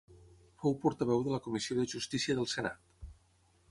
[0.63, 3.11] Fou portaveu de la Comissió de Justícia del Senat.